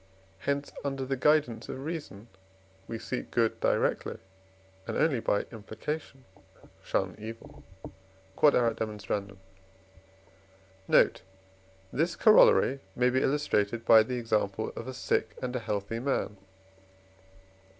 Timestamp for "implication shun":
5.51-7.15